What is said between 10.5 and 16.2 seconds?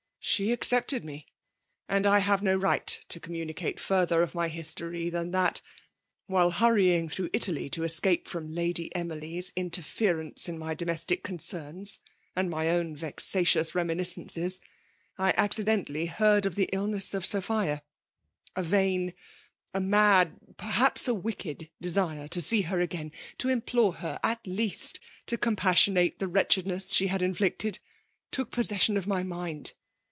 my domestic concerns, and my own vexatious reminiscences, I accidentally